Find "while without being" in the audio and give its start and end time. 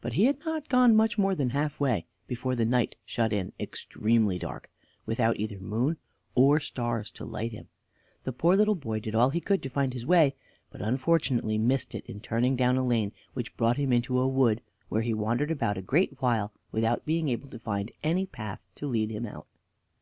16.22-17.28